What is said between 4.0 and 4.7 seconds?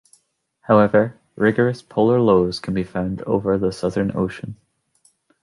Ocean.